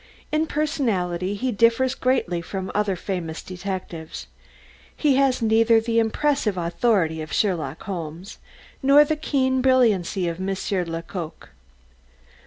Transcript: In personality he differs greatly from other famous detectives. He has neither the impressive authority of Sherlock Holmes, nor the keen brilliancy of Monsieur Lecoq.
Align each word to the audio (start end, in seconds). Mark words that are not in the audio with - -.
In 0.31 0.47
personality 0.47 1.35
he 1.35 1.51
differs 1.51 1.93
greatly 1.93 2.41
from 2.41 2.71
other 2.73 2.95
famous 2.95 3.43
detectives. 3.43 4.25
He 4.97 5.15
has 5.17 5.43
neither 5.43 5.79
the 5.79 5.99
impressive 5.99 6.57
authority 6.57 7.21
of 7.21 7.31
Sherlock 7.31 7.83
Holmes, 7.83 8.39
nor 8.81 9.03
the 9.03 9.15
keen 9.15 9.61
brilliancy 9.61 10.27
of 10.27 10.39
Monsieur 10.39 10.83
Lecoq. 10.83 11.49